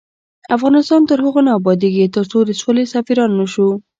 [0.55, 3.69] افغانستان تر هغو نه ابادیږي، ترڅو د سولې سفیران نشو.